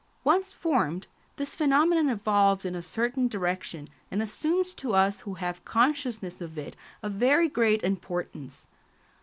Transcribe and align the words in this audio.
Once 0.23 0.51
formed, 0.51 1.05
this 1.35 1.53
phenomenon 1.53 2.09
evolves 2.09 2.65
in 2.65 2.73
a 2.73 2.81
certain 2.81 3.27
direction 3.27 3.87
and 4.09 4.19
assumes 4.19 4.73
to 4.73 4.95
us 4.95 5.21
who 5.21 5.35
have 5.35 5.63
consciousness 5.63 6.41
of 6.41 6.57
it 6.57 6.75
a 7.03 7.07
very 7.07 7.47
great 7.47 7.83
importance. 7.83 8.67